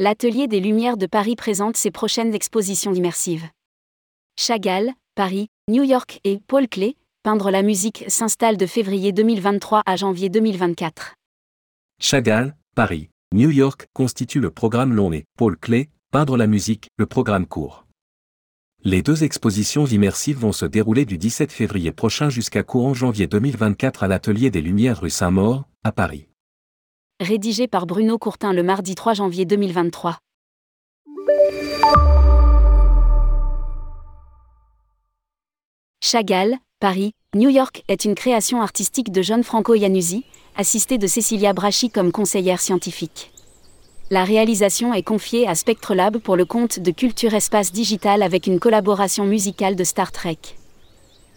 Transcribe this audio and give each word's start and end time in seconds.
l'Atelier 0.00 0.48
des 0.48 0.60
Lumières 0.60 0.96
de 0.96 1.04
Paris 1.04 1.36
présente 1.36 1.76
ses 1.76 1.90
prochaines 1.90 2.32
expositions 2.32 2.94
immersives. 2.94 3.46
Chagall, 4.34 4.94
Paris, 5.14 5.48
New 5.68 5.82
York 5.82 6.20
et 6.24 6.40
Paul 6.46 6.68
Klee, 6.68 6.96
Peindre 7.22 7.50
la 7.50 7.60
musique 7.60 8.06
s'installe 8.08 8.56
de 8.56 8.64
février 8.64 9.12
2023 9.12 9.82
à 9.84 9.96
janvier 9.96 10.30
2024. 10.30 11.16
Chagall, 12.00 12.56
Paris, 12.74 13.10
New 13.34 13.50
York 13.50 13.88
constitue 13.92 14.40
le 14.40 14.50
programme 14.50 14.94
long 14.94 15.12
et 15.12 15.26
Paul 15.36 15.58
Klee, 15.58 15.90
Peindre 16.10 16.38
la 16.38 16.46
musique, 16.46 16.88
le 16.96 17.04
programme 17.04 17.44
court. 17.44 17.84
Les 18.82 19.02
deux 19.02 19.22
expositions 19.22 19.84
immersives 19.84 20.38
vont 20.38 20.52
se 20.52 20.64
dérouler 20.64 21.04
du 21.04 21.18
17 21.18 21.52
février 21.52 21.92
prochain 21.92 22.30
jusqu'à 22.30 22.62
courant 22.62 22.94
janvier 22.94 23.26
2024 23.26 24.02
à 24.02 24.08
l'Atelier 24.08 24.50
des 24.50 24.62
Lumières 24.62 25.02
rue 25.02 25.10
Saint-Maur, 25.10 25.68
à 25.84 25.92
Paris. 25.92 26.29
Rédigé 27.20 27.68
par 27.68 27.84
Bruno 27.84 28.16
Courtin 28.16 28.54
le 28.54 28.62
mardi 28.62 28.94
3 28.94 29.12
janvier 29.12 29.44
2023. 29.44 30.16
Chagall, 36.02 36.56
Paris, 36.78 37.12
New 37.34 37.50
York 37.50 37.84
est 37.88 38.06
une 38.06 38.14
création 38.14 38.62
artistique 38.62 39.12
de 39.12 39.20
John 39.20 39.44
Franco 39.44 39.74
Iannuzzi, 39.74 40.24
assisté 40.56 40.96
de 40.96 41.06
Cecilia 41.06 41.52
Bracci 41.52 41.90
comme 41.90 42.10
conseillère 42.10 42.58
scientifique. 42.58 43.32
La 44.08 44.24
réalisation 44.24 44.94
est 44.94 45.02
confiée 45.02 45.46
à 45.46 45.54
Spectrolab 45.54 46.16
pour 46.16 46.36
le 46.36 46.46
compte 46.46 46.80
de 46.80 46.90
Culture 46.90 47.34
Espace 47.34 47.70
Digital 47.70 48.22
avec 48.22 48.46
une 48.46 48.58
collaboration 48.58 49.26
musicale 49.26 49.76
de 49.76 49.84
Star 49.84 50.10
Trek. 50.10 50.38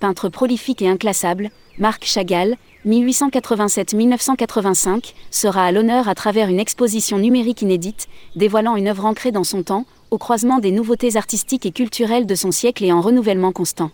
Peintre 0.00 0.28
prolifique 0.28 0.82
et 0.82 0.88
inclassable, 0.88 1.52
Marc 1.78 2.04
Chagall, 2.04 2.56
1887-1985, 2.86 5.14
sera 5.30 5.64
à 5.64 5.72
l'honneur 5.72 6.08
à 6.08 6.14
travers 6.14 6.48
une 6.48 6.60
exposition 6.60 7.18
numérique 7.18 7.62
inédite, 7.62 8.06
dévoilant 8.36 8.76
une 8.76 8.88
œuvre 8.88 9.04
ancrée 9.04 9.32
dans 9.32 9.44
son 9.44 9.62
temps, 9.62 9.86
au 10.10 10.18
croisement 10.18 10.58
des 10.58 10.70
nouveautés 10.70 11.16
artistiques 11.16 11.66
et 11.66 11.72
culturelles 11.72 12.26
de 12.26 12.34
son 12.34 12.50
siècle 12.50 12.84
et 12.84 12.92
en 12.92 13.00
renouvellement 13.00 13.52
constant. 13.52 13.90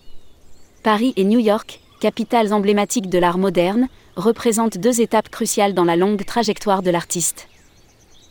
Paris 0.82 1.12
et 1.16 1.24
New 1.24 1.38
York, 1.38 1.80
capitales 2.00 2.52
emblématiques 2.52 3.08
de 3.08 3.18
l'art 3.18 3.38
moderne, 3.38 3.88
représentent 4.16 4.78
deux 4.78 5.00
étapes 5.00 5.30
cruciales 5.30 5.74
dans 5.74 5.84
la 5.84 5.96
longue 5.96 6.24
trajectoire 6.24 6.82
de 6.82 6.91
l'artiste. 6.91 7.48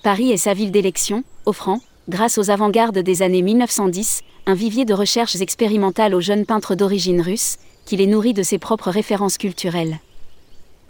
Paris 0.03 0.31
est 0.31 0.37
sa 0.37 0.53
ville 0.53 0.71
d'élection, 0.71 1.23
offrant, 1.45 1.79
grâce 2.09 2.37
aux 2.37 2.51
avant-gardes 2.51 2.99
des 2.99 3.21
années 3.21 3.41
1910, 3.41 4.21
un 4.45 4.53
vivier 4.53 4.85
de 4.85 4.93
recherches 4.93 5.37
expérimentales 5.37 6.13
aux 6.13 6.21
jeunes 6.21 6.45
peintres 6.45 6.75
d'origine 6.75 7.21
russe, 7.21 7.57
qui 7.85 7.97
les 7.97 8.07
nourrit 8.07 8.33
de 8.33 8.43
ses 8.43 8.59
propres 8.59 8.91
références 8.91 9.37
culturelles. 9.37 9.99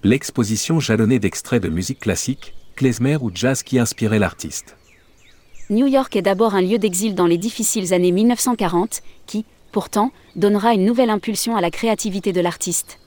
L'exposition 0.06 0.82
jalonnée 0.82 1.18
d'extraits 1.18 1.64
de 1.64 1.70
musique 1.70 2.02
classique, 2.02 2.54
klezmer 2.76 3.16
ou 3.22 3.32
jazz 3.34 3.64
qui 3.64 3.80
inspirait 3.80 4.20
l'artiste. 4.20 4.76
New 5.70 5.88
York 5.88 6.14
est 6.18 6.22
d'abord 6.22 6.56
un 6.56 6.62
lieu 6.62 6.78
d'exil 6.78 7.16
dans 7.16 7.26
les 7.26 7.38
difficiles 7.38 7.94
années 7.94 8.12
1940, 8.12 9.02
qui, 9.28 9.46
pourtant, 9.72 10.12
donnera 10.36 10.74
une 10.74 10.84
nouvelle 10.84 11.10
impulsion 11.10 11.56
à 11.56 11.62
la 11.62 11.72
créativité 11.72 12.34
de 12.34 12.42
l'artiste. 12.42 13.00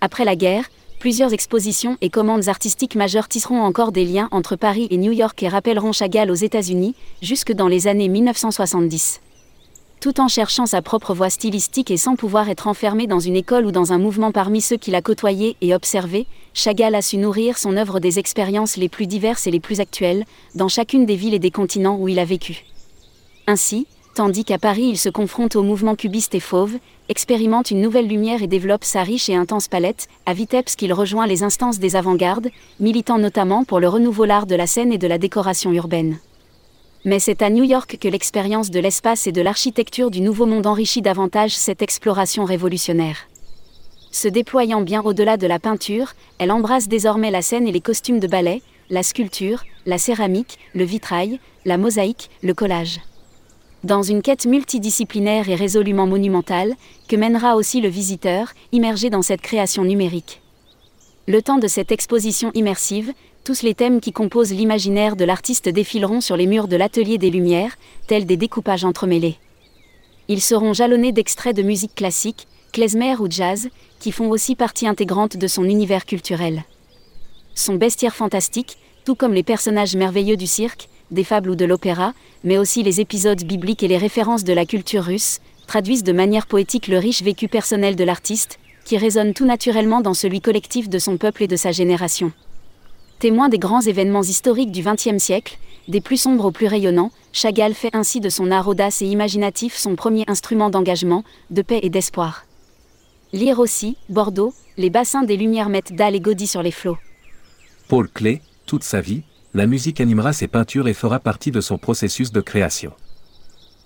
Après 0.00 0.24
la 0.24 0.34
guerre, 0.34 0.68
plusieurs 0.98 1.32
expositions 1.32 1.96
et 2.00 2.10
commandes 2.10 2.48
artistiques 2.48 2.96
majeures 2.96 3.28
tisseront 3.28 3.62
encore 3.62 3.92
des 3.92 4.04
liens 4.04 4.26
entre 4.32 4.56
Paris 4.56 4.88
et 4.90 4.96
New 4.96 5.12
York 5.12 5.40
et 5.44 5.48
rappelleront 5.48 5.92
Chagall 5.92 6.32
aux 6.32 6.34
États-Unis, 6.34 6.96
jusque 7.22 7.52
dans 7.52 7.68
les 7.68 7.86
années 7.86 8.08
1970. 8.08 9.20
Tout 10.00 10.20
en 10.20 10.28
cherchant 10.28 10.66
sa 10.66 10.80
propre 10.80 11.12
voie 11.12 11.28
stylistique 11.28 11.90
et 11.90 11.96
sans 11.96 12.14
pouvoir 12.14 12.48
être 12.48 12.68
enfermé 12.68 13.08
dans 13.08 13.18
une 13.18 13.34
école 13.34 13.66
ou 13.66 13.72
dans 13.72 13.92
un 13.92 13.98
mouvement 13.98 14.30
parmi 14.30 14.60
ceux 14.60 14.76
qui 14.76 14.92
l'a 14.92 15.02
côtoyé 15.02 15.56
et 15.60 15.74
observé, 15.74 16.26
Chagall 16.54 16.94
a 16.94 17.02
su 17.02 17.16
nourrir 17.16 17.58
son 17.58 17.76
œuvre 17.76 17.98
des 17.98 18.20
expériences 18.20 18.76
les 18.76 18.88
plus 18.88 19.08
diverses 19.08 19.48
et 19.48 19.50
les 19.50 19.58
plus 19.58 19.80
actuelles, 19.80 20.24
dans 20.54 20.68
chacune 20.68 21.04
des 21.04 21.16
villes 21.16 21.34
et 21.34 21.40
des 21.40 21.50
continents 21.50 21.96
où 21.98 22.06
il 22.06 22.20
a 22.20 22.24
vécu. 22.24 22.64
Ainsi, 23.48 23.88
tandis 24.14 24.44
qu'à 24.44 24.58
Paris 24.58 24.84
il 24.84 24.98
se 24.98 25.08
confronte 25.08 25.56
au 25.56 25.64
mouvement 25.64 25.96
cubiste 25.96 26.36
et 26.36 26.40
fauve, 26.40 26.78
expérimente 27.08 27.72
une 27.72 27.80
nouvelle 27.80 28.06
lumière 28.06 28.44
et 28.44 28.46
développe 28.46 28.84
sa 28.84 29.02
riche 29.02 29.28
et 29.28 29.34
intense 29.34 29.66
palette, 29.66 30.06
à 30.26 30.32
Vitebsk 30.32 30.80
il 30.80 30.92
rejoint 30.92 31.26
les 31.26 31.42
instances 31.42 31.80
des 31.80 31.96
avant-gardes, 31.96 32.50
militant 32.78 33.18
notamment 33.18 33.64
pour 33.64 33.80
le 33.80 33.88
renouveau 33.88 34.26
l'art 34.26 34.46
de 34.46 34.54
la 34.54 34.68
scène 34.68 34.92
et 34.92 34.98
de 34.98 35.08
la 35.08 35.18
décoration 35.18 35.72
urbaine. 35.72 36.18
Mais 37.04 37.18
c'est 37.18 37.42
à 37.42 37.50
New 37.50 37.64
York 37.64 37.98
que 38.00 38.08
l'expérience 38.08 38.70
de 38.70 38.80
l'espace 38.80 39.26
et 39.26 39.32
de 39.32 39.40
l'architecture 39.40 40.10
du 40.10 40.20
Nouveau 40.20 40.46
Monde 40.46 40.66
enrichit 40.66 41.02
davantage 41.02 41.56
cette 41.56 41.82
exploration 41.82 42.44
révolutionnaire. 42.44 43.28
Se 44.10 44.28
déployant 44.28 44.80
bien 44.80 45.02
au-delà 45.02 45.36
de 45.36 45.46
la 45.46 45.58
peinture, 45.58 46.14
elle 46.38 46.50
embrasse 46.50 46.88
désormais 46.88 47.30
la 47.30 47.42
scène 47.42 47.68
et 47.68 47.72
les 47.72 47.80
costumes 47.80 48.20
de 48.20 48.26
ballet, 48.26 48.62
la 48.90 49.02
sculpture, 49.02 49.64
la 49.86 49.98
céramique, 49.98 50.58
le 50.74 50.84
vitrail, 50.84 51.40
la 51.64 51.78
mosaïque, 51.78 52.30
le 52.42 52.54
collage 52.54 53.00
dans 53.84 54.02
une 54.02 54.22
quête 54.22 54.46
multidisciplinaire 54.46 55.48
et 55.48 55.54
résolument 55.54 56.06
monumentale, 56.06 56.74
que 57.08 57.16
mènera 57.16 57.54
aussi 57.54 57.80
le 57.80 57.88
visiteur, 57.88 58.52
immergé 58.72 59.08
dans 59.08 59.22
cette 59.22 59.40
création 59.40 59.84
numérique. 59.84 60.42
Le 61.26 61.42
temps 61.42 61.58
de 61.58 61.68
cette 61.68 61.92
exposition 61.92 62.50
immersive, 62.54 63.12
tous 63.48 63.62
les 63.62 63.74
thèmes 63.74 64.02
qui 64.02 64.12
composent 64.12 64.52
l'imaginaire 64.52 65.16
de 65.16 65.24
l'artiste 65.24 65.70
défileront 65.70 66.20
sur 66.20 66.36
les 66.36 66.46
murs 66.46 66.68
de 66.68 66.76
l'atelier 66.76 67.16
des 67.16 67.30
Lumières, 67.30 67.78
tels 68.06 68.26
des 68.26 68.36
découpages 68.36 68.84
entremêlés. 68.84 69.38
Ils 70.28 70.42
seront 70.42 70.74
jalonnés 70.74 71.12
d'extraits 71.12 71.56
de 71.56 71.62
musique 71.62 71.94
classique, 71.94 72.46
klezmer 72.74 73.14
ou 73.18 73.26
jazz, 73.30 73.70
qui 74.00 74.12
font 74.12 74.28
aussi 74.28 74.54
partie 74.54 74.86
intégrante 74.86 75.38
de 75.38 75.46
son 75.46 75.64
univers 75.64 76.04
culturel. 76.04 76.62
Son 77.54 77.76
bestiaire 77.76 78.14
fantastique, 78.14 78.76
tout 79.06 79.14
comme 79.14 79.32
les 79.32 79.42
personnages 79.42 79.96
merveilleux 79.96 80.36
du 80.36 80.46
cirque, 80.46 80.90
des 81.10 81.24
fables 81.24 81.48
ou 81.48 81.56
de 81.56 81.64
l'opéra, 81.64 82.12
mais 82.44 82.58
aussi 82.58 82.82
les 82.82 83.00
épisodes 83.00 83.42
bibliques 83.44 83.82
et 83.82 83.88
les 83.88 83.96
références 83.96 84.44
de 84.44 84.52
la 84.52 84.66
culture 84.66 85.04
russe, 85.04 85.40
traduisent 85.66 86.04
de 86.04 86.12
manière 86.12 86.46
poétique 86.46 86.86
le 86.86 86.98
riche 86.98 87.22
vécu 87.22 87.48
personnel 87.48 87.96
de 87.96 88.04
l'artiste, 88.04 88.58
qui 88.84 88.98
résonne 88.98 89.32
tout 89.32 89.46
naturellement 89.46 90.02
dans 90.02 90.12
celui 90.12 90.42
collectif 90.42 90.90
de 90.90 90.98
son 90.98 91.16
peuple 91.16 91.44
et 91.44 91.48
de 91.48 91.56
sa 91.56 91.72
génération. 91.72 92.30
Témoin 93.18 93.48
des 93.48 93.58
grands 93.58 93.80
événements 93.80 94.22
historiques 94.22 94.70
du 94.70 94.82
XXe 94.82 95.18
siècle, 95.18 95.58
des 95.88 96.00
plus 96.00 96.16
sombres 96.16 96.44
aux 96.44 96.50
plus 96.52 96.68
rayonnants, 96.68 97.10
Chagall 97.32 97.74
fait 97.74 97.94
ainsi 97.94 98.20
de 98.20 98.28
son 98.28 98.50
art 98.50 98.68
audace 98.68 99.02
et 99.02 99.06
imaginatif 99.06 99.76
son 99.76 99.96
premier 99.96 100.24
instrument 100.28 100.70
d'engagement, 100.70 101.24
de 101.50 101.62
paix 101.62 101.80
et 101.82 101.90
d'espoir. 101.90 102.44
Lire 103.32 103.58
aussi, 103.58 103.96
Bordeaux, 104.08 104.54
les 104.76 104.90
bassins 104.90 105.24
des 105.24 105.36
Lumières 105.36 105.68
mettent 105.68 105.94
dalle 105.94 106.14
et 106.14 106.20
Gaudi 106.20 106.46
sur 106.46 106.62
les 106.62 106.70
flots. 106.70 106.98
Paul 107.88 108.08
Klee, 108.08 108.40
toute 108.66 108.84
sa 108.84 109.00
vie, 109.00 109.22
la 109.52 109.66
musique 109.66 110.00
animera 110.00 110.32
ses 110.32 110.46
peintures 110.46 110.86
et 110.86 110.94
fera 110.94 111.18
partie 111.18 111.50
de 111.50 111.60
son 111.60 111.76
processus 111.76 112.30
de 112.30 112.40
création. 112.40 112.92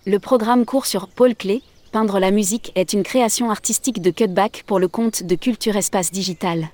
Le 0.05 0.19
programme 0.19 0.67
court 0.67 0.87
sur 0.87 1.09
Paul 1.09 1.35
Klee, 1.35 1.63
Peindre 1.93 2.19
la 2.19 2.31
musique 2.31 2.73
est 2.75 2.95
une 2.95 3.03
création 3.03 3.51
artistique 3.51 4.01
de 4.01 4.11
Cutback 4.11 4.65
pour 4.67 4.79
le 4.79 4.89
compte 4.89 5.25
de 5.25 5.35
Culture 5.35 5.77
Espace 5.77 6.11
Digital. 6.11 6.71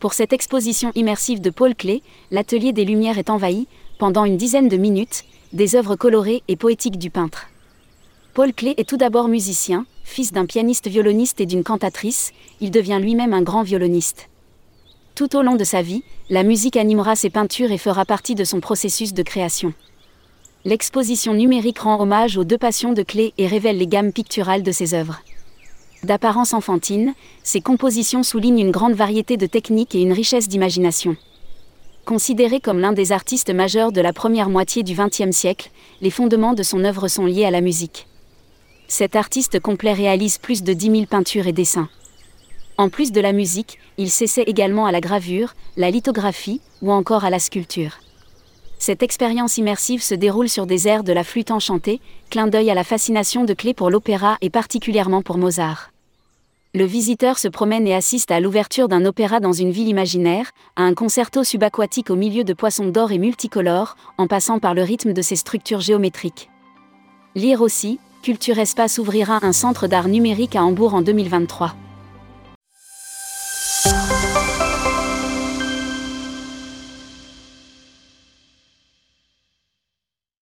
Pour 0.00 0.12
cette 0.12 0.32
exposition 0.32 0.92
immersive 0.94 1.40
de 1.40 1.50
Paul 1.50 1.74
Klee, 1.74 2.02
l'atelier 2.30 2.72
des 2.72 2.84
Lumières 2.84 3.18
est 3.18 3.30
envahi, 3.30 3.66
pendant 3.98 4.24
une 4.24 4.36
dizaine 4.36 4.68
de 4.68 4.76
minutes, 4.76 5.24
des 5.52 5.76
œuvres 5.76 5.96
colorées 5.96 6.42
et 6.48 6.56
poétiques 6.56 6.98
du 6.98 7.10
peintre. 7.10 7.48
Paul 8.34 8.52
Klee 8.52 8.74
est 8.76 8.88
tout 8.88 8.96
d'abord 8.96 9.28
musicien, 9.28 9.86
fils 10.02 10.32
d'un 10.32 10.46
pianiste 10.46 10.88
violoniste 10.88 11.40
et 11.40 11.46
d'une 11.46 11.62
cantatrice, 11.62 12.32
il 12.60 12.70
devient 12.70 12.98
lui-même 13.00 13.32
un 13.32 13.42
grand 13.42 13.62
violoniste. 13.62 14.28
Tout 15.14 15.36
au 15.36 15.42
long 15.42 15.54
de 15.54 15.64
sa 15.64 15.80
vie, 15.80 16.02
la 16.28 16.42
musique 16.42 16.76
animera 16.76 17.14
ses 17.14 17.30
peintures 17.30 17.70
et 17.70 17.78
fera 17.78 18.04
partie 18.04 18.34
de 18.34 18.42
son 18.42 18.58
processus 18.58 19.14
de 19.14 19.22
création. 19.22 19.72
L'exposition 20.64 21.34
numérique 21.34 21.78
rend 21.78 22.00
hommage 22.00 22.36
aux 22.36 22.44
deux 22.44 22.58
passions 22.58 22.92
de 22.92 23.02
Clé 23.02 23.32
et 23.38 23.46
révèle 23.46 23.78
les 23.78 23.86
gammes 23.86 24.12
picturales 24.12 24.62
de 24.62 24.72
ses 24.72 24.94
œuvres. 24.94 25.20
D'apparence 26.04 26.52
enfantine, 26.52 27.14
ses 27.42 27.62
compositions 27.62 28.22
soulignent 28.22 28.58
une 28.58 28.70
grande 28.70 28.92
variété 28.92 29.38
de 29.38 29.46
techniques 29.46 29.94
et 29.94 30.02
une 30.02 30.12
richesse 30.12 30.48
d'imagination. 30.48 31.16
Considéré 32.04 32.60
comme 32.60 32.78
l'un 32.78 32.92
des 32.92 33.10
artistes 33.10 33.48
majeurs 33.48 33.90
de 33.90 34.02
la 34.02 34.12
première 34.12 34.50
moitié 34.50 34.82
du 34.82 34.94
XXe 34.94 35.34
siècle, 35.34 35.70
les 36.02 36.10
fondements 36.10 36.52
de 36.52 36.62
son 36.62 36.84
œuvre 36.84 37.08
sont 37.08 37.24
liés 37.24 37.46
à 37.46 37.50
la 37.50 37.62
musique. 37.62 38.06
Cet 38.86 39.16
artiste 39.16 39.60
complet 39.60 39.94
réalise 39.94 40.36
plus 40.36 40.62
de 40.62 40.74
10 40.74 40.90
000 40.90 41.06
peintures 41.06 41.46
et 41.46 41.54
dessins. 41.54 41.88
En 42.76 42.90
plus 42.90 43.10
de 43.10 43.22
la 43.22 43.32
musique, 43.32 43.78
il 43.96 44.10
s'essaie 44.10 44.42
également 44.42 44.84
à 44.84 44.92
la 44.92 45.00
gravure, 45.00 45.54
la 45.78 45.90
lithographie 45.90 46.60
ou 46.82 46.92
encore 46.92 47.24
à 47.24 47.30
la 47.30 47.38
sculpture. 47.38 47.98
Cette 48.78 49.02
expérience 49.02 49.56
immersive 49.56 50.02
se 50.02 50.14
déroule 50.14 50.50
sur 50.50 50.66
des 50.66 50.86
airs 50.86 51.04
de 51.04 51.14
la 51.14 51.24
flûte 51.24 51.50
enchantée, 51.50 52.02
clin 52.28 52.46
d'œil 52.46 52.70
à 52.70 52.74
la 52.74 52.84
fascination 52.84 53.44
de 53.44 53.54
Clé 53.54 53.72
pour 53.72 53.88
l'opéra 53.88 54.36
et 54.42 54.50
particulièrement 54.50 55.22
pour 55.22 55.38
Mozart. 55.38 55.93
Le 56.76 56.84
visiteur 56.84 57.38
se 57.38 57.46
promène 57.46 57.86
et 57.86 57.94
assiste 57.94 58.32
à 58.32 58.40
l'ouverture 58.40 58.88
d'un 58.88 59.04
opéra 59.04 59.38
dans 59.38 59.52
une 59.52 59.70
ville 59.70 59.86
imaginaire, 59.86 60.50
à 60.74 60.82
un 60.82 60.92
concerto 60.92 61.44
subaquatique 61.44 62.10
au 62.10 62.16
milieu 62.16 62.42
de 62.42 62.52
poissons 62.52 62.88
d'or 62.88 63.12
et 63.12 63.18
multicolores, 63.18 63.94
en 64.18 64.26
passant 64.26 64.58
par 64.58 64.74
le 64.74 64.82
rythme 64.82 65.12
de 65.12 65.22
ses 65.22 65.36
structures 65.36 65.80
géométriques. 65.80 66.50
Lire 67.36 67.60
aussi, 67.60 68.00
Culture 68.24 68.58
Espace 68.58 68.98
ouvrira 68.98 69.38
un 69.42 69.52
centre 69.52 69.86
d'art 69.86 70.08
numérique 70.08 70.56
à 70.56 70.64
Hambourg 70.64 70.94
en 70.94 71.02
2023. 71.02 71.76